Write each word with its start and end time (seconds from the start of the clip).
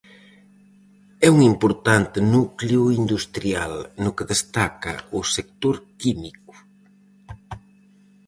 É 1.27 1.27
un 1.35 1.39
importante 1.53 2.17
núcleo 2.35 2.81
industrial, 3.01 3.73
no 4.03 4.11
que 4.15 4.29
destaca 4.33 4.93
o 5.17 5.19
sector 5.35 5.75
químico. 6.01 6.53